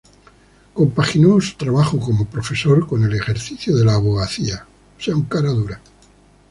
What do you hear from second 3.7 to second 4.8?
de la abogacía.